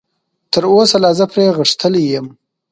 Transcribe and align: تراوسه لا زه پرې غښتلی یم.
تراوسه 0.51 0.97
لا 1.03 1.11
زه 1.19 1.25
پرې 1.31 1.45
غښتلی 1.57 2.03
یم. 2.13 2.27